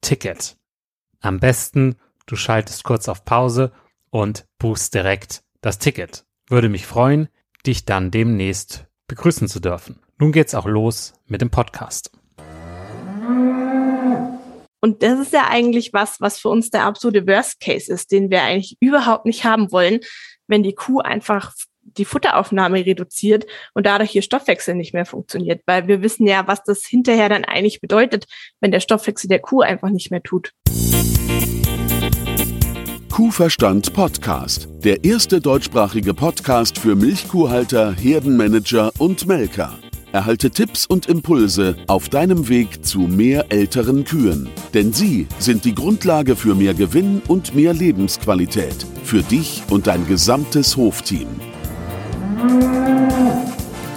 [0.00, 0.56] Ticket.
[1.20, 3.72] Am besten, du schaltest kurz auf Pause
[4.10, 6.24] und buchst direkt das Ticket.
[6.48, 7.28] Würde mich freuen,
[7.66, 10.00] dich dann demnächst begrüßen zu dürfen.
[10.18, 12.12] Nun geht's auch los mit dem Podcast.
[14.80, 18.30] Und das ist ja eigentlich was, was für uns der absolute Worst Case ist, den
[18.30, 20.00] wir eigentlich überhaupt nicht haben wollen,
[20.46, 21.52] wenn die Kuh einfach
[21.96, 26.62] die Futteraufnahme reduziert und dadurch ihr Stoffwechsel nicht mehr funktioniert, weil wir wissen ja, was
[26.62, 28.26] das hinterher dann eigentlich bedeutet,
[28.60, 30.52] wenn der Stoffwechsel der Kuh einfach nicht mehr tut.
[33.10, 39.78] Kuhverstand Podcast, der erste deutschsprachige Podcast für Milchkuhhalter, Herdenmanager und Melker.
[40.12, 44.48] Erhalte Tipps und Impulse auf deinem Weg zu mehr älteren Kühen.
[44.74, 48.86] Denn sie sind die Grundlage für mehr Gewinn und mehr Lebensqualität.
[49.04, 51.28] Für dich und dein gesamtes Hofteam.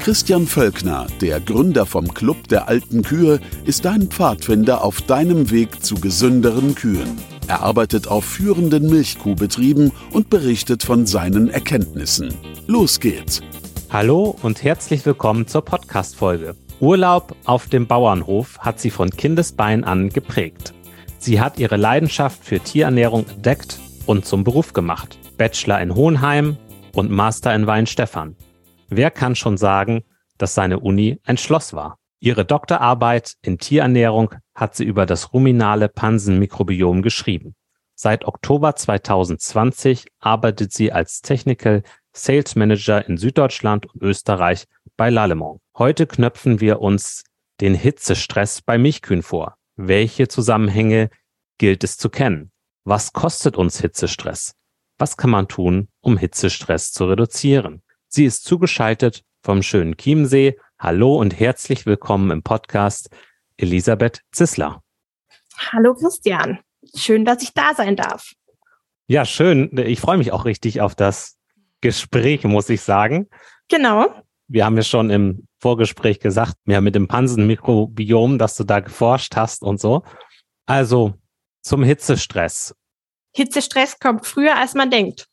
[0.01, 5.83] Christian Völkner, der Gründer vom Club der alten Kühe, ist dein Pfadfinder auf deinem Weg
[5.83, 7.17] zu gesünderen Kühen.
[7.47, 12.33] Er arbeitet auf führenden Milchkuhbetrieben und berichtet von seinen Erkenntnissen.
[12.67, 13.41] Los geht's!
[13.89, 16.55] Hallo und herzlich willkommen zur Podcast-Folge.
[16.79, 20.73] Urlaub auf dem Bauernhof hat sie von Kindesbein an geprägt.
[21.17, 25.17] Sie hat ihre Leidenschaft für Tierernährung entdeckt und zum Beruf gemacht.
[25.37, 26.57] Bachelor in Hohenheim,
[26.95, 28.35] und Master in Weinstefan.
[28.89, 30.03] Wer kann schon sagen,
[30.37, 31.97] dass seine Uni ein Schloss war?
[32.19, 37.55] Ihre Doktorarbeit in Tierernährung hat sie über das ruminale Pansenmikrobiom geschrieben.
[37.95, 41.83] Seit Oktober 2020 arbeitet sie als Technical
[42.13, 44.65] Sales Manager in Süddeutschland und Österreich
[44.95, 45.61] bei Lallemont.
[45.77, 47.23] Heute knöpfen wir uns
[47.59, 49.55] den Hitzestress bei Milchkühen vor.
[49.75, 51.09] Welche Zusammenhänge
[51.57, 52.51] gilt es zu kennen?
[52.83, 54.55] Was kostet uns Hitzestress?
[55.03, 57.81] Was kann man tun, um Hitzestress zu reduzieren?
[58.07, 60.57] Sie ist zugeschaltet vom schönen Chiemsee.
[60.79, 63.09] Hallo und herzlich willkommen im Podcast
[63.57, 64.81] Elisabeth Zissler.
[65.73, 66.59] Hallo Christian,
[66.95, 68.31] schön, dass ich da sein darf.
[69.07, 69.77] Ja, schön.
[69.77, 71.37] Ich freue mich auch richtig auf das
[71.81, 73.27] Gespräch, muss ich sagen.
[73.67, 74.07] Genau.
[74.47, 79.35] Wir haben ja schon im Vorgespräch gesagt, ja, mit dem Pansenmikrobiom, dass du da geforscht
[79.35, 80.03] hast und so.
[80.65, 81.15] Also
[81.61, 82.73] zum Hitzestress.
[83.33, 85.27] Hitzestress kommt früher, als man denkt.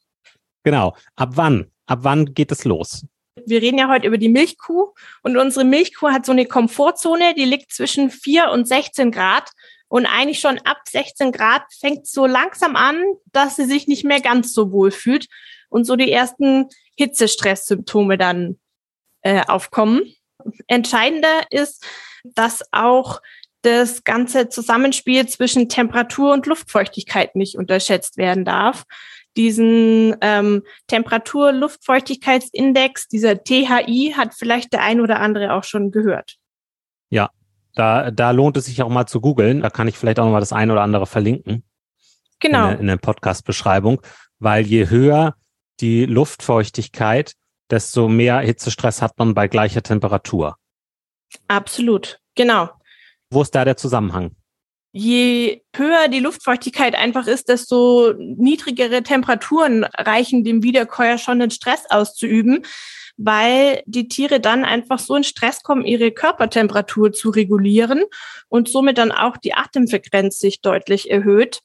[0.63, 0.97] Genau.
[1.17, 1.71] Ab wann?
[1.87, 3.05] Ab wann geht es los?
[3.47, 4.93] Wir reden ja heute über die Milchkuh
[5.23, 9.51] und unsere Milchkuh hat so eine Komfortzone, die liegt zwischen 4 und 16 Grad.
[9.89, 13.03] Und eigentlich schon ab 16 Grad fängt so langsam an,
[13.33, 15.27] dass sie sich nicht mehr ganz so wohl fühlt
[15.69, 18.61] und so die ersten Hitzestresssymptome dann
[19.23, 20.03] äh, aufkommen.
[20.69, 21.85] Entscheidender ist,
[22.23, 23.21] dass auch
[23.63, 28.85] das ganze Zusammenspiel zwischen Temperatur und Luftfeuchtigkeit nicht unterschätzt werden darf.
[29.37, 36.37] Diesen ähm, Temperatur-Luftfeuchtigkeitsindex, dieser THI, hat vielleicht der ein oder andere auch schon gehört.
[37.11, 37.31] Ja,
[37.75, 39.63] da, da lohnt es sich auch mal zu googeln.
[39.63, 41.65] Da kann ich vielleicht auch noch mal das ein oder andere verlinken.
[42.41, 42.71] Genau.
[42.71, 44.03] In in der Podcast-Beschreibung.
[44.39, 45.37] Weil je höher
[45.81, 47.35] die Luftfeuchtigkeit,
[47.71, 50.57] desto mehr Hitzestress hat man bei gleicher Temperatur.
[51.47, 52.19] Absolut.
[52.35, 52.71] Genau.
[53.31, 54.33] Wo ist da der Zusammenhang?
[54.93, 61.85] Je höher die Luftfeuchtigkeit einfach ist, desto niedrigere Temperaturen reichen dem Wiederkäuer schon den Stress
[61.89, 62.67] auszuüben,
[63.17, 68.03] weil die Tiere dann einfach so in Stress kommen, ihre Körpertemperatur zu regulieren
[68.49, 71.61] und somit dann auch die Atemfrequenz sich deutlich erhöht.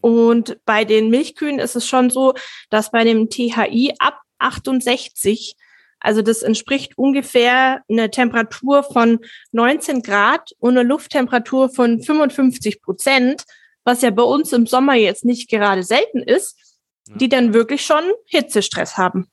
[0.00, 2.34] Und bei den Milchkühen ist es schon so,
[2.70, 5.56] dass bei dem THI ab 68
[6.00, 9.20] also das entspricht ungefähr einer Temperatur von
[9.52, 13.44] 19 Grad und einer Lufttemperatur von 55 Prozent,
[13.84, 16.58] was ja bei uns im Sommer jetzt nicht gerade selten ist,
[17.06, 19.28] die dann wirklich schon Hitzestress haben.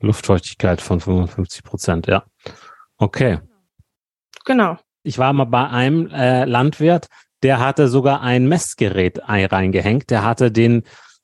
[0.00, 2.24] Luftfeuchtigkeit von 55 Prozent, ja.
[2.96, 3.40] Okay.
[4.44, 4.78] Genau.
[5.02, 7.08] Ich war mal bei einem äh, Landwirt,
[7.42, 10.10] der hatte sogar ein Messgerät reingehängt.
[10.10, 10.82] Der hatte den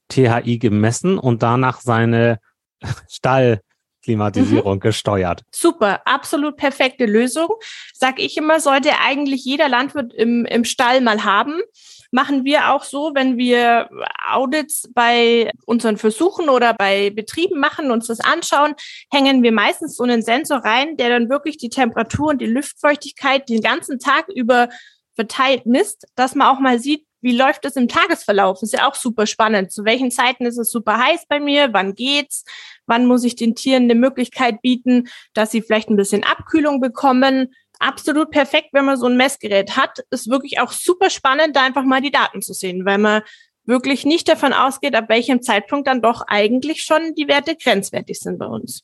[0.08, 2.40] THI gemessen und danach seine
[3.08, 3.62] Stall
[4.02, 4.80] Klimatisierung mhm.
[4.80, 5.42] gesteuert.
[5.50, 7.48] Super, absolut perfekte Lösung.
[7.92, 11.60] Sag ich immer, sollte eigentlich jeder Landwirt im, im Stall mal haben.
[12.12, 13.88] Machen wir auch so, wenn wir
[14.28, 18.74] Audits bei unseren Versuchen oder bei Betrieben machen, uns das anschauen,
[19.12, 23.48] hängen wir meistens so einen Sensor rein, der dann wirklich die Temperatur und die Luftfeuchtigkeit
[23.48, 24.68] den ganzen Tag über
[25.14, 28.62] verteilt misst, dass man auch mal sieht, wie läuft es im Tagesverlauf?
[28.62, 29.72] Ist ja auch super spannend.
[29.72, 31.72] Zu welchen Zeiten ist es super heiß bei mir?
[31.72, 32.44] Wann geht's?
[32.86, 37.54] Wann muss ich den Tieren eine Möglichkeit bieten, dass sie vielleicht ein bisschen Abkühlung bekommen?
[37.78, 40.00] Absolut perfekt, wenn man so ein Messgerät hat.
[40.10, 43.22] Ist wirklich auch super spannend, da einfach mal die Daten zu sehen, weil man
[43.64, 48.38] wirklich nicht davon ausgeht, ab welchem Zeitpunkt dann doch eigentlich schon die Werte grenzwertig sind
[48.38, 48.82] bei uns.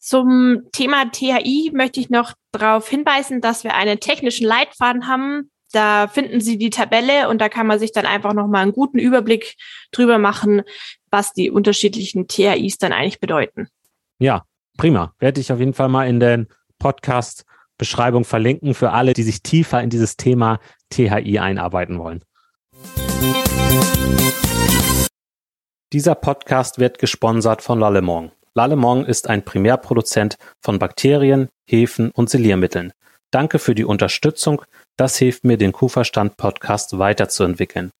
[0.00, 5.50] Zum Thema THI möchte ich noch darauf hinweisen, dass wir einen technischen Leitfaden haben.
[5.72, 8.98] Da finden Sie die Tabelle und da kann man sich dann einfach nochmal einen guten
[8.98, 9.56] Überblick
[9.92, 10.62] drüber machen,
[11.10, 13.68] was die unterschiedlichen THIs dann eigentlich bedeuten.
[14.18, 14.44] Ja,
[14.76, 15.14] prima.
[15.18, 16.48] Werde ich auf jeden Fall mal in den
[16.78, 20.60] Podcast-Beschreibung verlinken für alle, die sich tiefer in dieses Thema
[20.90, 22.22] THI einarbeiten wollen.
[25.92, 28.32] Dieser Podcast wird gesponsert von Lallemong.
[28.54, 32.92] Lallemong ist ein Primärproduzent von Bakterien, Hefen und Siliermitteln.
[33.30, 34.62] Danke für die Unterstützung.
[34.98, 37.90] Das hilft mir, den Kuhverstand Podcast weiterzuentwickeln.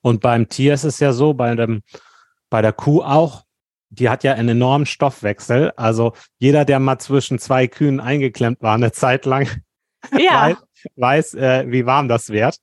[0.00, 1.82] Und beim Tier ist es ja so, bei, dem,
[2.48, 3.44] bei der Kuh auch,
[3.90, 5.72] die hat ja einen enormen Stoffwechsel.
[5.76, 9.48] Also jeder, der mal zwischen zwei Kühen eingeklemmt war, eine Zeit lang,
[10.18, 10.56] ja.
[10.96, 12.56] weiß, weiß äh, wie warm das wird.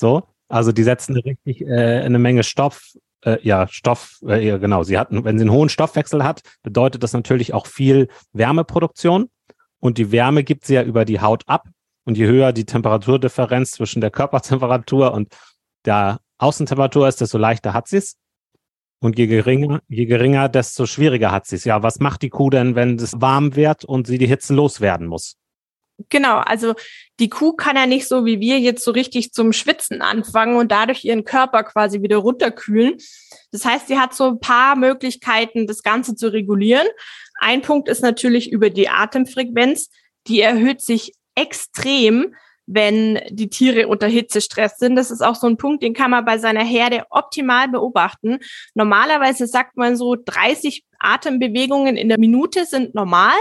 [0.00, 4.82] So, also die setzen richtig äh, eine Menge Stoff, äh, ja, Stoff, äh, genau.
[4.82, 9.30] Sie hatten, wenn sie einen hohen Stoffwechsel hat, bedeutet das natürlich auch viel Wärmeproduktion.
[9.80, 11.68] Und die Wärme gibt sie ja über die Haut ab.
[12.04, 15.34] Und je höher die Temperaturdifferenz zwischen der Körpertemperatur und
[15.84, 18.16] der Außentemperatur ist, desto leichter hat sie es.
[19.02, 21.64] Und je geringer, je geringer, desto schwieriger hat sie es.
[21.64, 25.06] Ja, was macht die Kuh denn, wenn es warm wird und sie die Hitze loswerden
[25.06, 25.36] muss?
[26.08, 26.74] Genau, also
[27.18, 30.72] die Kuh kann ja nicht so wie wir jetzt so richtig zum Schwitzen anfangen und
[30.72, 32.96] dadurch ihren Körper quasi wieder runterkühlen.
[33.52, 36.86] Das heißt, sie hat so ein paar Möglichkeiten, das Ganze zu regulieren.
[37.40, 39.90] Ein Punkt ist natürlich über die Atemfrequenz.
[40.26, 42.34] Die erhöht sich extrem,
[42.66, 44.94] wenn die Tiere unter Hitzestress sind.
[44.94, 48.38] Das ist auch so ein Punkt, den kann man bei seiner Herde optimal beobachten.
[48.74, 53.36] Normalerweise sagt man so 30 Atembewegungen in der Minute sind normal.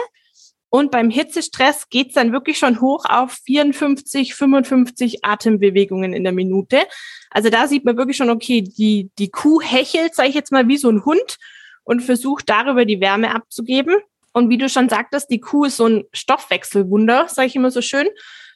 [0.70, 6.84] Und beim Hitzestress geht's dann wirklich schon hoch auf 54, 55 Atembewegungen in der Minute.
[7.32, 10.68] Also da sieht man wirklich schon, okay, die, die Kuh hechelt, sage ich jetzt mal,
[10.68, 11.38] wie so ein Hund
[11.84, 13.96] und versucht darüber die Wärme abzugeben.
[14.32, 17.82] Und wie du schon sagtest, die Kuh ist so ein Stoffwechselwunder, sage ich immer so
[17.82, 18.08] schön.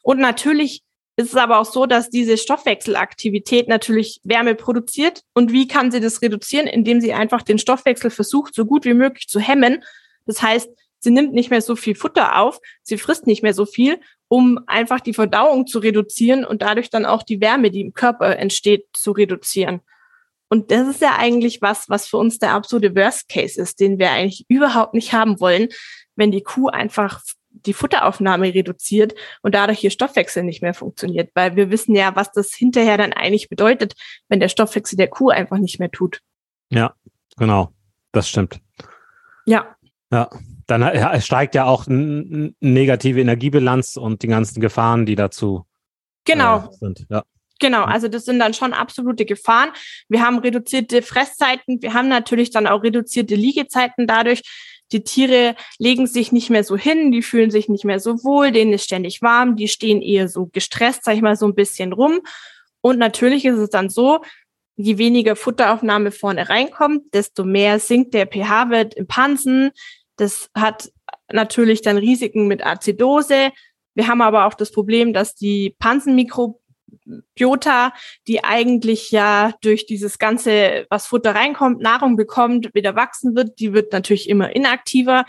[0.03, 0.84] Und natürlich
[1.15, 5.22] ist es aber auch so, dass diese Stoffwechselaktivität natürlich Wärme produziert.
[5.34, 6.67] Und wie kann sie das reduzieren?
[6.67, 9.84] Indem sie einfach den Stoffwechsel versucht, so gut wie möglich zu hemmen.
[10.25, 10.70] Das heißt,
[11.03, 14.60] sie nimmt nicht mehr so viel Futter auf, sie frisst nicht mehr so viel, um
[14.67, 18.88] einfach die Verdauung zu reduzieren und dadurch dann auch die Wärme, die im Körper entsteht,
[18.93, 19.81] zu reduzieren.
[20.50, 23.98] Und das ist ja eigentlich was, was für uns der absolute Worst Case ist, den
[23.98, 25.69] wir eigentlich überhaupt nicht haben wollen,
[26.15, 31.55] wenn die Kuh einfach die Futteraufnahme reduziert und dadurch ihr Stoffwechsel nicht mehr funktioniert, weil
[31.55, 33.93] wir wissen ja, was das hinterher dann eigentlich bedeutet,
[34.27, 36.19] wenn der Stoffwechsel der Kuh einfach nicht mehr tut.
[36.69, 36.95] Ja,
[37.38, 37.72] genau.
[38.12, 38.60] Das stimmt.
[39.45, 39.72] Ja.
[40.13, 40.29] Ja.
[40.67, 45.65] Dann ja, steigt ja auch eine negative Energiebilanz und die ganzen Gefahren, die dazu
[46.24, 46.60] genau.
[46.60, 47.05] Äh, sind.
[47.10, 47.24] Ja.
[47.60, 49.72] Genau, also das sind dann schon absolute Gefahren.
[50.08, 54.41] Wir haben reduzierte Fresszeiten, wir haben natürlich dann auch reduzierte Liegezeiten dadurch.
[54.91, 58.51] Die Tiere legen sich nicht mehr so hin, die fühlen sich nicht mehr so wohl,
[58.51, 61.93] denen ist ständig warm, die stehen eher so gestresst, sag ich mal, so ein bisschen
[61.93, 62.22] rum.
[62.82, 64.22] Und natürlich ist es dann so,
[64.75, 69.72] je weniger Futteraufnahme vorne reinkommt, desto mehr sinkt der pH-Wert im Pansen.
[70.17, 70.91] Das hat
[71.32, 73.51] natürlich dann Risiken mit Azidose.
[73.96, 77.93] Wir haben aber auch das Problem, dass die Pansenmikrobiota,
[78.27, 83.74] die eigentlich ja durch dieses ganze, was Futter reinkommt, Nahrung bekommt, wieder wachsen wird, die
[83.74, 85.25] wird natürlich immer inaktiver.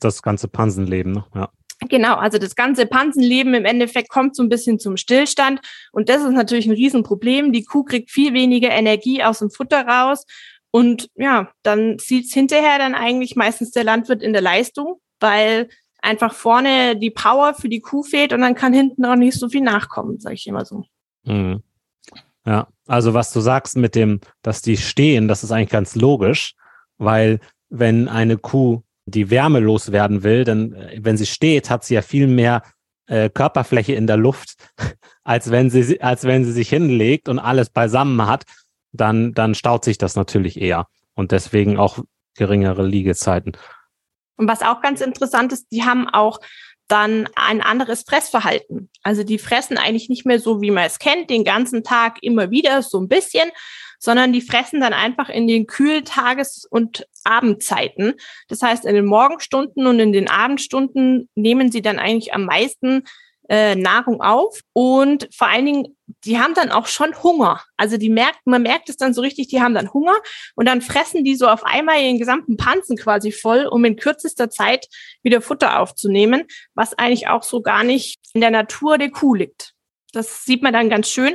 [0.00, 1.24] Das ganze Pansenleben, ne?
[1.34, 1.50] ja.
[1.88, 5.60] Genau, also das ganze Pansenleben im Endeffekt kommt so ein bisschen zum Stillstand
[5.92, 7.52] und das ist natürlich ein Riesenproblem.
[7.52, 10.24] Die Kuh kriegt viel weniger Energie aus dem Futter raus
[10.70, 15.68] und ja, dann sieht's hinterher dann eigentlich meistens der Landwirt in der Leistung, weil
[16.00, 19.48] einfach vorne die Power für die Kuh fehlt und dann kann hinten auch nicht so
[19.48, 20.84] viel nachkommen, sage ich immer so.
[21.24, 21.62] Mhm.
[22.46, 26.54] Ja, also was du sagst mit dem, dass die stehen, das ist eigentlich ganz logisch,
[26.96, 31.94] weil wenn eine Kuh die Wärme loswerden will, dann, äh, wenn sie steht, hat sie
[31.94, 32.62] ja viel mehr
[33.06, 34.56] äh, Körperfläche in der Luft,
[35.24, 38.44] als wenn sie, als wenn sie sich hinlegt und alles beisammen hat,
[38.92, 40.86] dann, dann staut sich das natürlich eher.
[41.14, 41.98] Und deswegen auch
[42.36, 43.56] geringere Liegezeiten.
[44.36, 46.40] Und was auch ganz interessant ist, die haben auch
[46.86, 48.88] dann ein anderes Fressverhalten.
[49.02, 52.50] Also die fressen eigentlich nicht mehr so, wie man es kennt, den ganzen Tag immer
[52.50, 53.50] wieder so ein bisschen,
[53.98, 58.14] sondern die fressen dann einfach in den Kühltages- und Abendzeiten.
[58.48, 63.02] Das heißt, in den Morgenstunden und in den Abendstunden nehmen sie dann eigentlich am meisten
[63.48, 67.62] äh, Nahrung auf und vor allen Dingen, die haben dann auch schon Hunger.
[67.76, 70.16] Also die merkt, man merkt es dann so richtig, die haben dann Hunger
[70.54, 74.50] und dann fressen die so auf einmal ihren gesamten Panzen quasi voll, um in kürzester
[74.50, 74.86] Zeit
[75.22, 79.74] wieder Futter aufzunehmen, was eigentlich auch so gar nicht in der Natur der Kuh liegt.
[80.12, 81.34] Das sieht man dann ganz schön.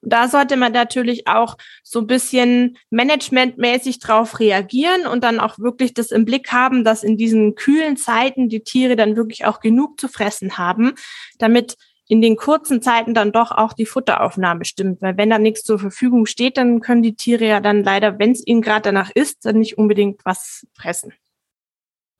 [0.00, 5.58] Und da sollte man natürlich auch so ein bisschen managementmäßig drauf reagieren und dann auch
[5.58, 9.60] wirklich das im Blick haben, dass in diesen kühlen Zeiten die Tiere dann wirklich auch
[9.60, 10.92] genug zu fressen haben,
[11.38, 11.76] damit
[12.06, 15.00] in den kurzen Zeiten dann doch auch die Futteraufnahme stimmt.
[15.00, 18.32] Weil wenn da nichts zur Verfügung steht, dann können die Tiere ja dann leider, wenn
[18.32, 21.14] es ihnen gerade danach ist, dann nicht unbedingt was fressen.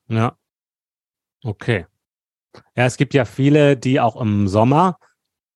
[0.07, 0.35] Ja.
[1.43, 1.85] Okay.
[2.75, 4.97] Ja, es gibt ja viele, die auch im Sommer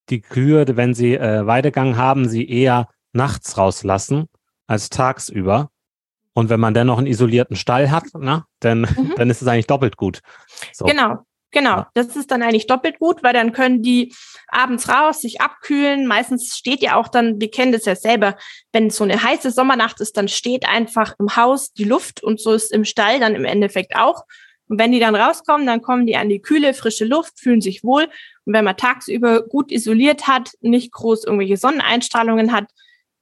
[0.09, 4.27] die Kühe, wenn sie äh, Weidegang haben, sie eher nachts rauslassen
[4.67, 5.69] als tagsüber.
[6.33, 9.13] Und wenn man dann noch einen isolierten Stall hat, na, dann, mhm.
[9.17, 10.21] dann ist es eigentlich doppelt gut.
[10.73, 10.85] So.
[10.85, 11.19] Genau,
[11.51, 11.77] genau.
[11.77, 11.89] Ja.
[11.95, 14.13] Das ist dann eigentlich doppelt gut, weil dann können die
[14.47, 16.07] abends raus, sich abkühlen.
[16.07, 18.37] Meistens steht ja auch dann, wir kennen das ja selber,
[18.71, 22.39] wenn es so eine heiße Sommernacht ist, dann steht einfach im Haus die Luft und
[22.39, 24.23] so ist im Stall dann im Endeffekt auch.
[24.69, 27.83] Und wenn die dann rauskommen, dann kommen die an die kühle, frische Luft, fühlen sich
[27.83, 28.03] wohl.
[28.45, 32.65] Und wenn man tagsüber gut isoliert hat, nicht groß irgendwelche Sonneneinstrahlungen hat,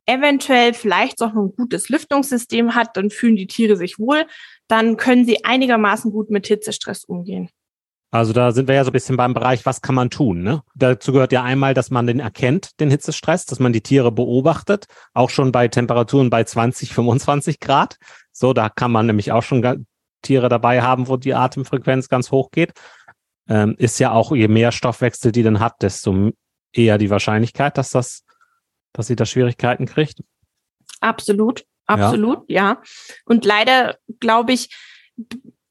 [0.06, 4.25] eventuell vielleicht auch noch ein gutes Lüftungssystem hat, dann fühlen die Tiere sich wohl,
[4.68, 7.50] dann können sie einigermaßen gut mit Hitzestress umgehen.
[8.10, 10.42] Also da sind wir ja so ein bisschen beim Bereich, was kann man tun?
[10.42, 10.62] Ne?
[10.75, 14.86] Dazu gehört ja einmal, dass man den erkennt, den Hitzestress, dass man die Tiere beobachtet,
[15.13, 17.98] auch schon bei Temperaturen bei 20, 25 Grad.
[18.32, 19.62] So, da kann man nämlich auch schon
[20.21, 22.74] Tiere dabei haben, wo die Atemfrequenz ganz hoch geht,
[23.50, 26.31] ähm, ist ja auch, je mehr Stoffwechsel die dann hat, desto
[26.74, 28.24] eher die Wahrscheinlichkeit, dass das,
[28.93, 30.19] dass sie da Schwierigkeiten kriegt.
[31.00, 32.71] Absolut, absolut, ja.
[32.71, 32.81] ja.
[33.25, 34.69] Und leider, glaube ich,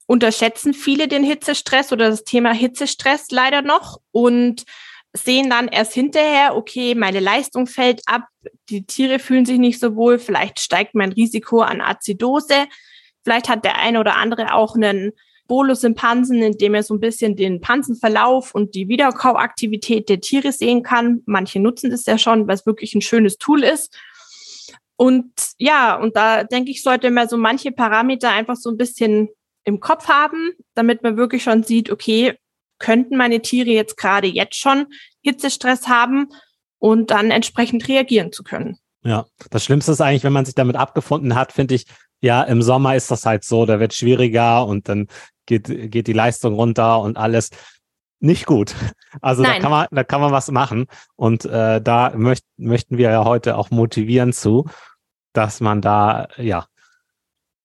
[0.05, 4.63] unterschätzen viele den Hitzestress oder das Thema Hitzestress leider noch und
[5.13, 8.23] sehen dann erst hinterher, okay, meine Leistung fällt ab,
[8.69, 12.67] die Tiere fühlen sich nicht so wohl, vielleicht steigt mein Risiko an Azidose.
[13.27, 15.11] Vielleicht hat der eine oder andere auch einen
[15.49, 20.21] Bolus im Pansen, in dem er so ein bisschen den Pansenverlauf und die Wiederkauaktivität der
[20.21, 21.23] Tiere sehen kann.
[21.25, 23.93] Manche nutzen das ja schon, weil es wirklich ein schönes Tool ist.
[24.95, 29.27] Und ja, und da denke ich, sollte man so manche Parameter einfach so ein bisschen
[29.65, 32.37] im Kopf haben, damit man wirklich schon sieht, okay,
[32.79, 34.85] könnten meine Tiere jetzt gerade jetzt schon
[35.21, 36.29] Hitzestress haben
[36.79, 38.77] und dann entsprechend reagieren zu können.
[39.03, 41.87] Ja, das Schlimmste ist eigentlich, wenn man sich damit abgefunden hat, finde ich,
[42.21, 45.07] ja, im Sommer ist das halt so, da wird schwieriger und dann
[45.45, 47.49] geht, geht die Leistung runter und alles.
[48.19, 48.73] Nicht gut.
[49.19, 50.85] Also da kann man, da kann man was machen.
[51.15, 54.65] Und äh, da möcht, möchten wir ja heute auch motivieren zu,
[55.33, 56.67] dass man da, ja,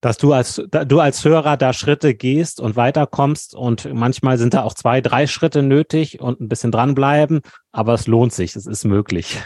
[0.01, 4.63] dass du als, du als Hörer da Schritte gehst und weiterkommst und manchmal sind da
[4.63, 7.41] auch zwei, drei Schritte nötig und ein bisschen dranbleiben,
[7.71, 9.43] aber es lohnt sich, es ist möglich.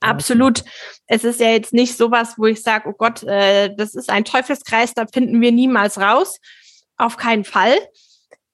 [0.00, 0.64] Absolut.
[1.06, 4.24] Es ist ja jetzt nicht sowas, wo ich sage, oh Gott, äh, das ist ein
[4.24, 6.38] Teufelskreis, da finden wir niemals raus.
[6.96, 7.76] Auf keinen Fall.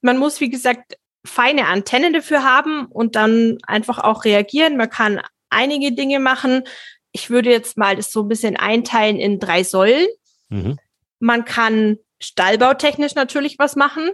[0.00, 4.76] Man muss, wie gesagt, feine Antennen dafür haben und dann einfach auch reagieren.
[4.76, 5.20] Man kann
[5.50, 6.64] einige Dinge machen.
[7.12, 10.08] Ich würde jetzt mal das so ein bisschen einteilen in drei Säulen.
[10.48, 10.78] Mhm.
[11.20, 14.10] Man kann stallbautechnisch natürlich was machen.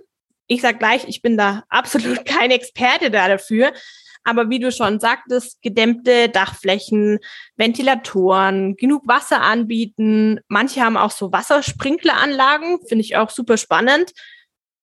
[0.47, 3.73] Ich sage gleich, ich bin da absolut kein Experte da dafür.
[4.28, 7.18] Aber wie du schon sagtest, gedämmte Dachflächen,
[7.56, 10.40] Ventilatoren, genug Wasser anbieten.
[10.49, 14.12] Manche haben auch so Wassersprinkleranlagen, finde ich auch super spannend.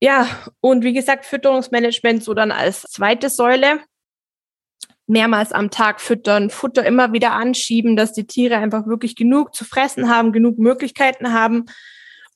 [0.02, 0.28] Ja,
[0.62, 3.82] und wie gesagt, Fütterungsmanagement so dann als zweite Säule.
[5.06, 9.64] Mehrmals am Tag füttern, Futter immer wieder anschieben, dass die Tiere einfach wirklich genug zu
[9.64, 11.66] fressen haben, genug Möglichkeiten haben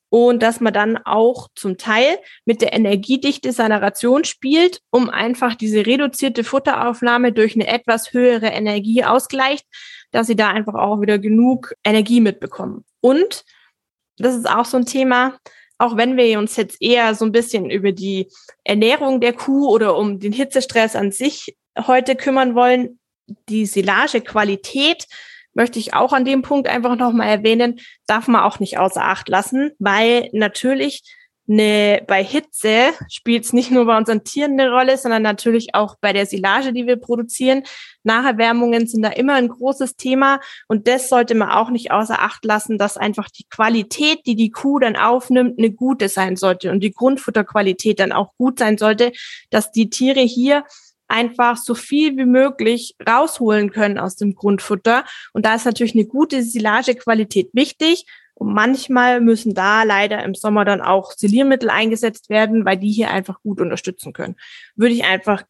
[0.09, 5.55] und dass man dann auch zum Teil mit der Energiedichte seiner Ration spielt, um einfach
[5.55, 9.65] diese reduzierte Futteraufnahme durch eine etwas höhere Energie ausgleicht,
[10.11, 12.83] dass sie da einfach auch wieder genug Energie mitbekommen.
[13.01, 13.43] Und
[14.17, 15.37] das ist auch so ein Thema,
[15.77, 18.27] auch wenn wir uns jetzt eher so ein bisschen über die
[18.63, 22.99] Ernährung der Kuh oder um den Hitzestress an sich heute kümmern wollen,
[23.47, 25.05] die Silagequalität
[25.53, 29.29] möchte ich auch an dem Punkt einfach nochmal erwähnen, darf man auch nicht außer Acht
[29.29, 31.03] lassen, weil natürlich
[31.49, 35.95] eine, bei Hitze spielt es nicht nur bei unseren Tieren eine Rolle, sondern natürlich auch
[35.99, 37.63] bei der Silage, die wir produzieren.
[38.03, 42.45] Nacherwärmungen sind da immer ein großes Thema und das sollte man auch nicht außer Acht
[42.45, 46.81] lassen, dass einfach die Qualität, die die Kuh dann aufnimmt, eine gute sein sollte und
[46.81, 49.11] die Grundfutterqualität dann auch gut sein sollte,
[49.49, 50.63] dass die Tiere hier
[51.09, 55.03] einfach so viel wie möglich rausholen können aus dem Grundfutter.
[55.33, 58.05] Und da ist natürlich eine gute Silagequalität wichtig.
[58.35, 63.11] Und manchmal müssen da leider im Sommer dann auch Siliermittel eingesetzt werden, weil die hier
[63.11, 64.35] einfach gut unterstützen können.
[64.75, 65.43] Würde ich einfach,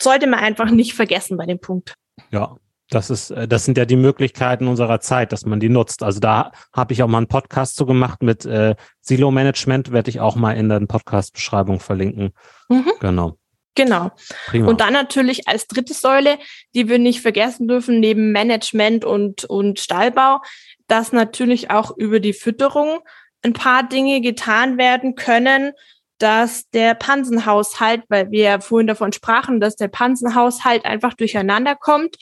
[0.00, 1.94] sollte man einfach nicht vergessen bei dem Punkt.
[2.30, 2.56] Ja,
[2.90, 6.02] das ist, äh, das sind ja die Möglichkeiten unserer Zeit, dass man die nutzt.
[6.02, 10.20] Also da habe ich auch mal einen Podcast zu gemacht mit äh, Silo-Management, werde ich
[10.20, 12.32] auch mal in der Podcast-Beschreibung verlinken.
[12.68, 12.92] Mhm.
[13.00, 13.38] Genau.
[13.74, 14.10] Genau.
[14.46, 14.68] Prima.
[14.68, 16.38] Und dann natürlich als dritte Säule,
[16.74, 20.40] die wir nicht vergessen dürfen, neben Management und, und Stallbau,
[20.88, 23.00] dass natürlich auch über die Fütterung
[23.42, 25.72] ein paar Dinge getan werden können,
[26.18, 32.16] dass der Pansenhaushalt, weil wir ja vorhin davon sprachen, dass der Pansenhaushalt einfach durcheinander kommt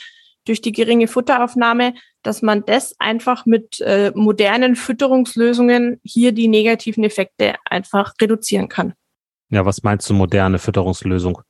[0.46, 7.04] durch die geringe Futteraufnahme, dass man das einfach mit äh, modernen Fütterungslösungen hier die negativen
[7.04, 8.94] Effekte einfach reduzieren kann.
[9.50, 11.42] Ja, was meinst du moderne Fütterungslösung?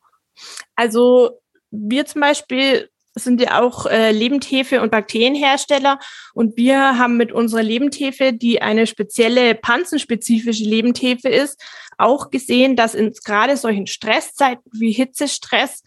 [0.74, 5.98] Also wir zum Beispiel sind ja auch äh, Lebendhefe- und Bakterienhersteller
[6.32, 11.60] und wir haben mit unserer Lebendhefe, die eine spezielle panzenspezifische Lebendhefe ist,
[11.98, 15.82] auch gesehen, dass in gerade solchen Stresszeiten wie Hitzestress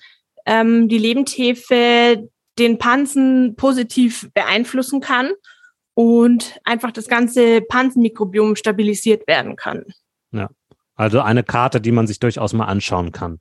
[0.46, 5.32] ähm, die Lebendhefe den Pansen positiv beeinflussen kann
[5.96, 9.86] und einfach das ganze Pansenmikrobiom stabilisiert werden kann.
[10.96, 13.40] Also eine Karte, die man sich durchaus mal anschauen kann.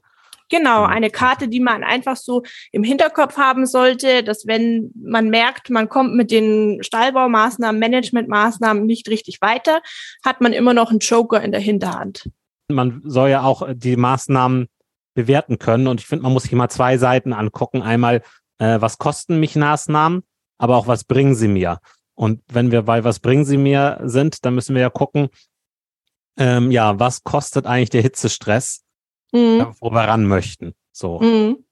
[0.52, 5.70] Genau, eine Karte, die man einfach so im Hinterkopf haben sollte, dass wenn man merkt,
[5.70, 9.80] man kommt mit den Stallbaumaßnahmen, Managementmaßnahmen nicht richtig weiter,
[10.22, 12.28] hat man immer noch einen Joker in der Hinterhand.
[12.68, 14.68] Man soll ja auch die Maßnahmen
[15.14, 17.80] bewerten können und ich finde, man muss sich immer zwei Seiten angucken.
[17.80, 18.22] Einmal,
[18.58, 20.22] äh, was kosten mich Maßnahmen,
[20.58, 21.78] aber auch was bringen sie mir.
[22.14, 25.28] Und wenn wir bei was bringen sie mir sind, dann müssen wir ja gucken,
[26.38, 28.82] ähm, ja, was kostet eigentlich der Hitzestress,
[29.32, 29.74] mhm.
[29.80, 30.74] wo wir ran möchten.
[30.92, 31.20] So.
[31.20, 31.64] Mhm.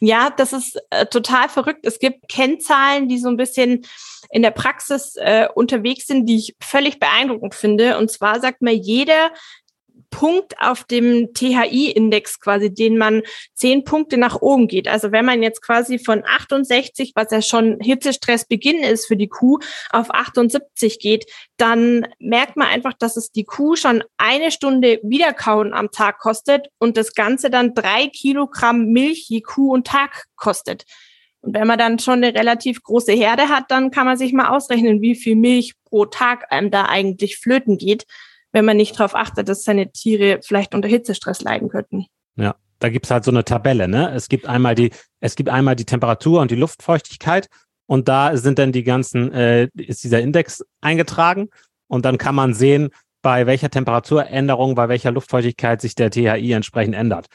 [0.00, 1.84] Ja, das ist äh, total verrückt.
[1.84, 3.84] Es gibt Kennzahlen, die so ein bisschen
[4.30, 7.98] in der Praxis äh, unterwegs sind, die ich völlig beeindruckend finde.
[7.98, 9.30] Und zwar sagt mir jeder
[10.10, 13.22] Punkt auf dem THI-Index quasi, den man
[13.54, 14.88] zehn Punkte nach oben geht.
[14.88, 19.58] Also wenn man jetzt quasi von 68, was ja schon Hitzestressbeginn ist für die Kuh,
[19.90, 25.72] auf 78 geht, dann merkt man einfach, dass es die Kuh schon eine Stunde Wiederkauen
[25.74, 30.84] am Tag kostet und das Ganze dann drei Kilogramm Milch je Kuh und Tag kostet.
[31.40, 34.48] Und wenn man dann schon eine relativ große Herde hat, dann kann man sich mal
[34.48, 38.06] ausrechnen, wie viel Milch pro Tag einem da eigentlich flöten geht
[38.58, 42.06] wenn man nicht darauf achtet, dass seine Tiere vielleicht unter Hitzestress leiden könnten.
[42.34, 44.12] Ja, da gibt's halt so eine Tabelle, ne?
[44.12, 44.90] Es gibt einmal die,
[45.20, 47.48] es gibt einmal die Temperatur und die Luftfeuchtigkeit
[47.86, 51.50] und da sind dann die ganzen, äh, ist dieser Index eingetragen
[51.86, 52.88] und dann kann man sehen,
[53.22, 57.26] bei welcher Temperaturänderung, bei welcher Luftfeuchtigkeit sich der THI entsprechend ändert.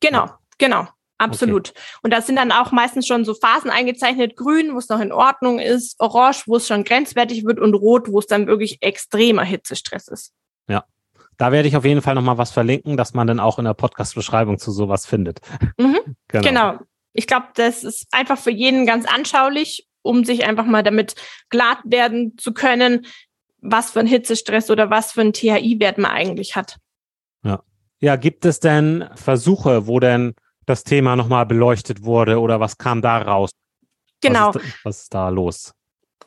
[0.00, 0.38] Genau, ja.
[0.58, 0.88] genau.
[1.16, 1.70] Absolut.
[1.70, 1.80] Okay.
[2.02, 5.12] Und da sind dann auch meistens schon so Phasen eingezeichnet, grün, wo es noch in
[5.12, 9.44] Ordnung ist, orange, wo es schon grenzwertig wird und rot, wo es dann wirklich extremer
[9.44, 10.32] Hitzestress ist.
[10.68, 10.84] Ja.
[11.36, 13.74] Da werde ich auf jeden Fall nochmal was verlinken, dass man dann auch in der
[13.74, 15.40] Podcast-Beschreibung zu sowas findet.
[15.78, 15.98] Mhm.
[16.28, 16.48] Genau.
[16.48, 16.78] genau.
[17.12, 21.14] Ich glaube, das ist einfach für jeden ganz anschaulich, um sich einfach mal damit
[21.48, 23.06] glatt werden zu können,
[23.60, 26.76] was für ein Hitzestress oder was für ein THI-Wert man eigentlich hat.
[27.44, 27.62] Ja.
[28.00, 30.34] Ja, gibt es denn Versuche, wo denn
[30.66, 33.50] das Thema nochmal beleuchtet wurde oder was kam da raus?
[34.20, 34.54] Genau.
[34.54, 35.72] Was ist, was ist da los?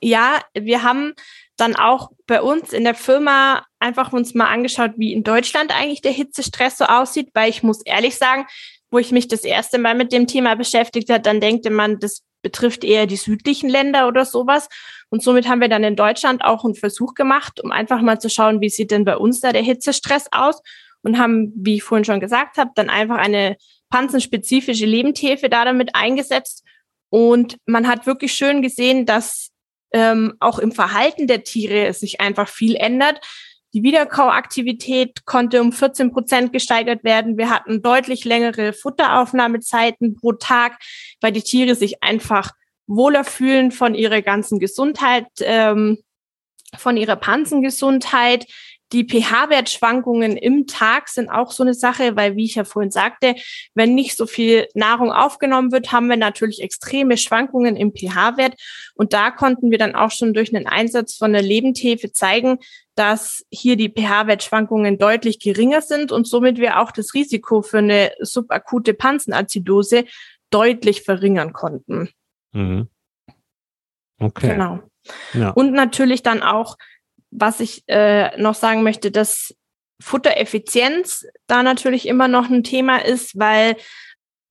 [0.02, 1.13] Ja, wir haben
[1.58, 6.02] dann auch bei uns in der Firma einfach uns mal angeschaut, wie in Deutschland eigentlich
[6.02, 8.46] der Hitzestress so aussieht, weil ich muss ehrlich sagen,
[8.89, 12.24] wo ich mich das erste Mal mit dem Thema beschäftigt hat, dann denkt man, das
[12.41, 14.70] betrifft eher die südlichen Länder oder sowas.
[15.10, 18.30] Und somit haben wir dann in Deutschland auch einen Versuch gemacht, um einfach mal zu
[18.30, 20.62] schauen, wie sieht denn bei uns da der Hitzestress aus
[21.02, 23.58] und haben, wie ich vorhin schon gesagt habe, dann einfach eine
[23.89, 26.63] panzenspezifische Lebenthefe da damit eingesetzt.
[27.10, 29.50] Und man hat wirklich schön gesehen, dass
[29.91, 33.19] ähm, auch im Verhalten der Tiere sich einfach viel ändert.
[33.73, 37.38] Die Wiederkauaktivität konnte um 14 Prozent gesteigert werden.
[37.38, 40.80] Wir hatten deutlich längere Futteraufnahmezeiten pro Tag,
[41.21, 42.52] weil die Tiere sich einfach
[42.88, 45.97] wohler fühlen von ihrer ganzen Gesundheit, ähm,
[46.78, 48.45] von ihrer Pansengesundheit.
[48.93, 53.36] Die pH-Wertschwankungen im Tag sind auch so eine Sache, weil, wie ich ja vorhin sagte,
[53.73, 58.56] wenn nicht so viel Nahrung aufgenommen wird, haben wir natürlich extreme Schwankungen im pH-Wert.
[58.95, 62.60] Und da konnten wir dann auch schon durch einen Einsatz von der Lebenthefe zeigen,
[62.95, 68.13] dass hier die pH-Wertschwankungen deutlich geringer sind und somit wir auch das Risiko für eine
[68.21, 70.06] subakute Panzenazidose
[70.50, 72.10] deutlich verringern konnten.
[72.54, 72.88] Mhm.
[74.19, 74.54] Okay.
[74.54, 74.80] Genau.
[75.34, 75.52] Ja.
[75.52, 76.78] Und natürlich dann auch
[77.39, 79.56] was ich äh, noch sagen möchte, dass
[80.02, 83.76] Futtereffizienz da natürlich immer noch ein Thema ist, weil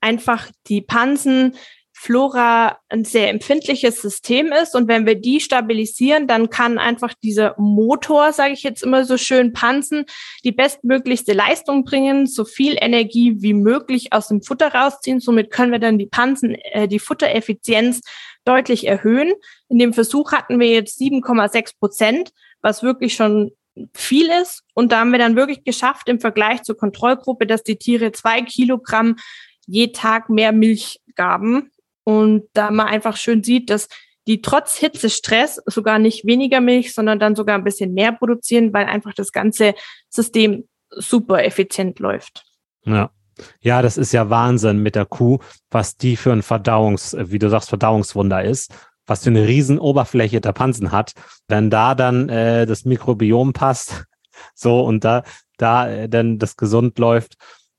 [0.01, 6.79] einfach die Pansenflora ein sehr empfindliches System ist und wenn wir die stabilisieren, dann kann
[6.79, 10.05] einfach dieser Motor, sage ich jetzt immer so schön, Pansen
[10.44, 15.20] die bestmöglichste Leistung bringen, so viel Energie wie möglich aus dem Futter rausziehen.
[15.20, 18.01] Somit können wir dann die Pansen, äh, die Futtereffizienz
[18.44, 19.33] deutlich erhöhen.
[19.68, 23.53] In dem Versuch hatten wir jetzt 7,6 Prozent was wirklich schon
[23.95, 24.62] viel ist.
[24.75, 28.42] Und da haben wir dann wirklich geschafft im Vergleich zur Kontrollgruppe, dass die Tiere zwei
[28.42, 29.16] Kilogramm
[29.66, 31.71] je Tag mehr Milch gaben.
[32.05, 33.88] Und da man einfach schön sieht, dass
[34.27, 38.87] die trotz Hitzestress sogar nicht weniger Milch, sondern dann sogar ein bisschen mehr produzieren, weil
[38.87, 39.75] einfach das ganze
[40.09, 42.45] System super effizient läuft.
[42.85, 43.11] Ja.
[43.61, 45.40] Ja, das ist ja Wahnsinn mit der Kuh,
[45.71, 48.73] was die für ein Verdauungs, wie du sagst, Verdauungswunder ist
[49.07, 51.12] was für eine riesen Oberfläche der Pansen hat,
[51.49, 54.05] wenn da dann äh, das Mikrobiom passt,
[54.55, 55.23] so und da
[55.57, 57.37] da äh, dann das gesund läuft.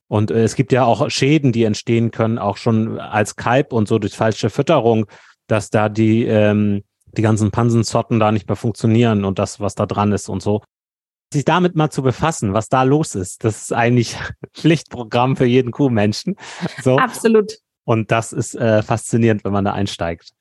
[0.08, 3.88] Und äh, es gibt ja auch Schäden, die entstehen können, auch schon als Kalb und
[3.88, 5.06] so durch falsche Fütterung,
[5.48, 6.84] dass da die ähm,
[7.18, 10.62] die ganzen Pansensorten da nicht mehr funktionieren und das, was da dran ist und so.
[11.34, 14.18] Sich damit mal zu befassen, was da los ist, das ist eigentlich
[14.54, 16.36] Pflichtprogramm für jeden Kuhmenschen.
[16.82, 16.98] So.
[16.98, 17.58] Absolut.
[17.84, 20.32] Und das ist äh, faszinierend, wenn man da einsteigt.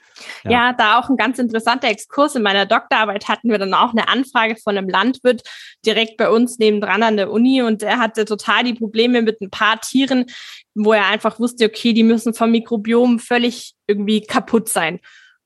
[0.44, 0.50] Ja.
[0.50, 0.72] ja.
[0.72, 2.34] da auch ein ganz interessanter Exkurs.
[2.34, 5.42] In meiner Doktorarbeit hatten wir dann auch eine Anfrage von einem Landwirt
[5.84, 9.50] direkt bei uns nebendran an der Uni und er hatte total die Probleme mit ein
[9.50, 10.26] paar Tieren,
[10.74, 15.00] wo er einfach wusste, okay, die müssen vom Mikrobiom völlig irgendwie kaputt sein.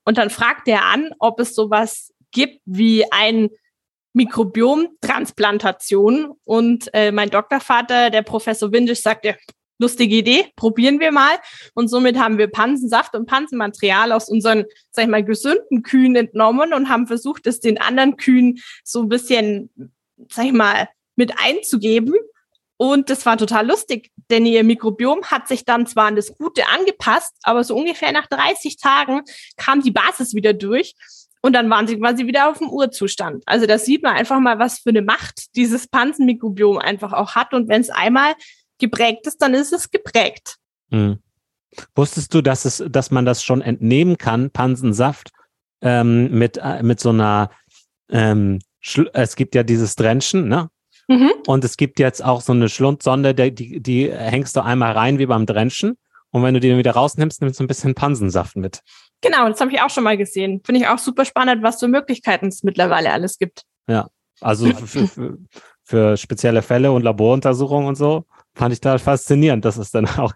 [0.05, 3.51] Und dann fragte er an, ob es sowas gibt wie ein
[4.13, 6.33] Mikrobiomtransplantation.
[6.45, 9.37] Und äh, mein Doktorvater, der Professor Windisch, sagte,
[9.81, 11.37] lustige Idee, probieren wir mal.
[11.75, 16.73] Und somit haben wir Pansensaft und Pansenmaterial aus unseren, sag ich mal, gesunden Kühen entnommen
[16.73, 19.71] und haben versucht, es den anderen Kühen so ein bisschen,
[20.31, 22.15] sag ich mal, mit einzugeben.
[22.77, 26.67] Und das war total lustig, denn ihr Mikrobiom hat sich dann zwar an das Gute
[26.69, 29.23] angepasst, aber so ungefähr nach 30 Tagen
[29.57, 30.95] kam die Basis wieder durch.
[31.43, 33.43] Und dann waren sie quasi wieder auf dem Urzustand.
[33.47, 37.55] Also da sieht man einfach mal, was für eine Macht dieses Pansenmikrobiom einfach auch hat.
[37.55, 38.35] Und wenn es einmal
[38.81, 40.57] geprägt ist, dann ist es geprägt.
[40.91, 41.19] Hm.
[41.95, 45.31] Wusstest du, dass es, dass man das schon entnehmen kann, Pansensaft,
[45.83, 47.51] ähm, mit, äh, mit so einer,
[48.11, 48.59] ähm,
[49.13, 50.69] es gibt ja dieses Drenchen, ne?
[51.09, 51.33] Mhm.
[51.47, 55.19] Und es gibt jetzt auch so eine Schlundsonde, die, die, die hängst du einmal rein
[55.19, 55.97] wie beim Drenchen.
[56.31, 58.81] Und wenn du die dann wieder rausnimmst, nimmst du ein bisschen Pansensaft mit.
[59.21, 60.63] Genau, das habe ich auch schon mal gesehen.
[60.65, 63.65] Finde ich auch super spannend, was für Möglichkeiten es mittlerweile alles gibt.
[63.89, 64.09] Ja,
[64.41, 65.39] also für, für,
[65.83, 68.25] für spezielle Fälle und Laboruntersuchungen und so
[68.61, 70.35] fand ich da faszinierend, dass es dann auch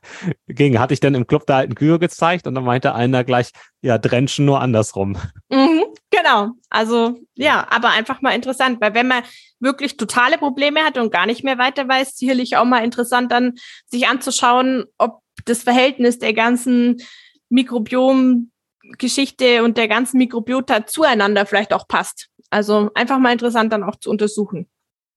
[0.49, 0.79] ging.
[0.79, 3.51] Hatte ich dann im Club der alten Kühe gezeigt und dann meinte einer gleich,
[3.83, 5.19] ja, Drenchen nur andersrum.
[5.51, 6.53] Mhm, genau.
[6.71, 9.25] Also ja, aber einfach mal interessant, weil wenn man
[9.61, 13.57] wirklich totale Probleme hat und gar nicht mehr weiter weiß, sicherlich auch mal interessant dann
[13.87, 17.03] sich anzuschauen, ob das Verhältnis der ganzen
[17.51, 22.31] Mikrobiom-Geschichte und der ganzen Mikrobiota zueinander vielleicht auch passt.
[22.49, 24.67] Also einfach mal interessant dann auch zu untersuchen.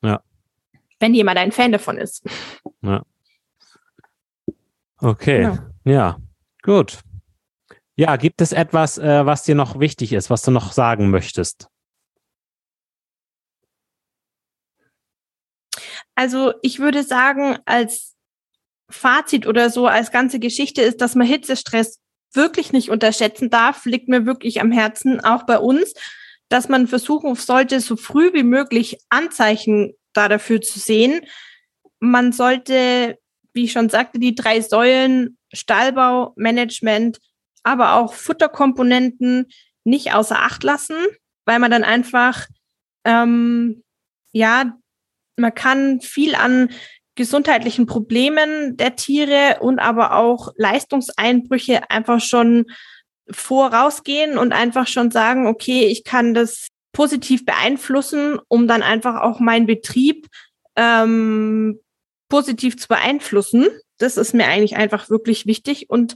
[0.03, 0.21] Ja.
[0.99, 2.23] Wenn jemand ein Fan davon ist.
[2.81, 3.03] Ja.
[4.99, 5.71] Okay, ja.
[5.83, 6.17] ja,
[6.63, 6.99] gut.
[7.95, 11.67] Ja, gibt es etwas, äh, was dir noch wichtig ist, was du noch sagen möchtest?
[16.15, 18.15] Also ich würde sagen, als
[18.89, 21.99] Fazit oder so, als ganze Geschichte ist, dass man Hitzestress
[22.33, 25.93] wirklich nicht unterschätzen darf, liegt mir wirklich am Herzen, auch bei uns,
[26.49, 31.21] dass man versuchen sollte, so früh wie möglich Anzeichen da dafür zu sehen.
[31.99, 33.17] Man sollte,
[33.53, 37.19] wie ich schon sagte, die drei Säulen Stallbau, Management,
[37.63, 39.47] aber auch Futterkomponenten
[39.83, 40.97] nicht außer Acht lassen,
[41.45, 42.47] weil man dann einfach,
[43.05, 43.83] ähm,
[44.31, 44.77] ja,
[45.37, 46.69] man kann viel an
[47.15, 52.65] gesundheitlichen Problemen der Tiere und aber auch Leistungseinbrüche einfach schon
[53.29, 59.39] vorausgehen und einfach schon sagen, okay, ich kann das positiv beeinflussen, um dann einfach auch
[59.39, 60.25] meinen Betrieb
[60.75, 61.79] ähm,
[62.27, 63.67] positiv zu beeinflussen.
[63.99, 65.91] Das ist mir eigentlich einfach wirklich wichtig.
[65.91, 66.15] Und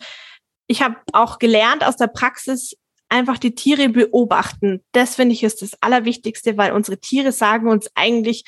[0.66, 2.76] ich habe auch gelernt aus der Praxis,
[3.10, 4.84] einfach die Tiere beobachten.
[4.92, 8.44] Das finde ich ist das Allerwichtigste, weil unsere Tiere sagen uns eigentlich,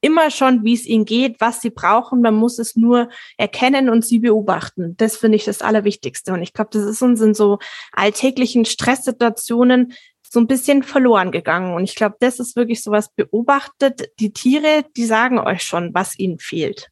[0.00, 2.20] immer schon, wie es ihnen geht, was sie brauchen.
[2.22, 4.96] Man muss es nur erkennen und sie beobachten.
[4.96, 6.32] Das finde ich das Allerwichtigste.
[6.32, 7.58] Und ich glaube, das ist uns in so
[7.92, 9.94] alltäglichen Stresssituationen
[10.34, 11.74] so ein bisschen verloren gegangen.
[11.74, 14.10] Und ich glaube, das ist wirklich sowas beobachtet.
[14.20, 16.90] Die Tiere, die sagen euch schon, was ihnen fehlt.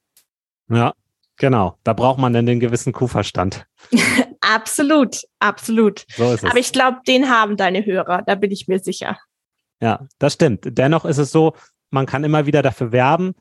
[0.70, 0.94] Ja,
[1.36, 1.76] genau.
[1.84, 3.66] Da braucht man dann den gewissen Kuhverstand.
[4.40, 6.06] absolut, absolut.
[6.16, 6.50] So ist es.
[6.50, 8.22] Aber ich glaube, den haben deine Hörer.
[8.26, 9.18] Da bin ich mir sicher.
[9.80, 10.60] Ja, das stimmt.
[10.64, 11.54] Dennoch ist es so,
[11.90, 13.34] man kann immer wieder dafür werben,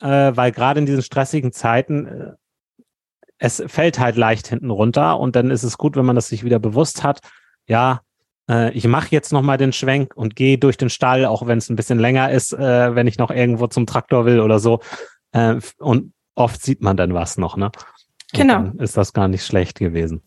[0.00, 2.32] äh, weil gerade in diesen stressigen Zeiten äh,
[3.38, 6.44] es fällt halt leicht hinten runter und dann ist es gut, wenn man das sich
[6.44, 7.20] wieder bewusst hat.
[7.66, 8.02] Ja,
[8.48, 11.58] äh, ich mache jetzt noch mal den Schwenk und gehe durch den Stall, auch wenn
[11.58, 14.80] es ein bisschen länger ist, äh, wenn ich noch irgendwo zum Traktor will oder so.
[15.32, 17.70] Äh, und oft sieht man dann was noch, ne?
[18.32, 18.70] Genau.
[18.78, 20.22] ist das gar nicht schlecht gewesen.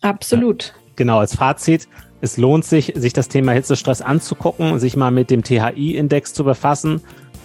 [0.00, 0.74] Absolut.
[0.96, 1.88] Genau, als Fazit,
[2.20, 7.00] es lohnt sich, sich das Thema Hitzestress anzugucken, sich mal mit dem THI-Index zu befassen,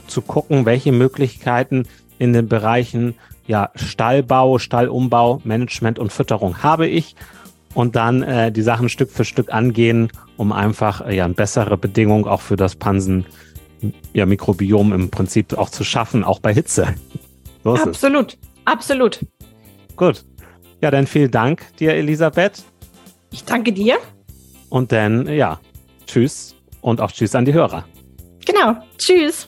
[0.07, 1.87] zu gucken, welche Möglichkeiten
[2.17, 7.15] in den Bereichen ja, Stallbau, Stallumbau, Management und Fütterung habe ich
[7.73, 11.77] und dann äh, die Sachen Stück für Stück angehen, um einfach äh, ja, eine bessere
[11.77, 13.25] Bedingung auch für das Pansen
[14.13, 16.95] ja, Mikrobiom im Prinzip auch zu schaffen, auch bei Hitze.
[17.63, 19.25] So absolut, absolut.
[19.95, 20.25] Gut.
[20.81, 22.63] Ja, dann vielen Dank dir, Elisabeth.
[23.31, 23.97] Ich danke dir.
[24.69, 25.59] Und dann, ja,
[26.05, 27.85] tschüss und auch tschüss an die Hörer.
[28.45, 29.47] Genau, tschüss.